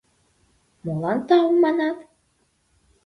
—Молан 0.83 1.19
тау 1.27 1.49
манат? 1.63 1.97